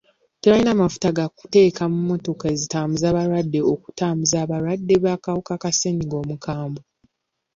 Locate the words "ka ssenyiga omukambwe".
5.61-6.83